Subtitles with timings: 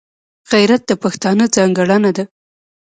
[0.51, 2.23] غیرت د پښتانه ځانګړنه ده